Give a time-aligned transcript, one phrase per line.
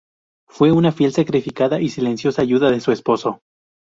[0.49, 3.43] Fue una fiel, sacrificada y silenciosa ayuda de su esposo.